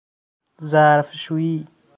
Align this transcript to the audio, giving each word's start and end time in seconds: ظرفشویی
ظرفشویی 0.63 1.67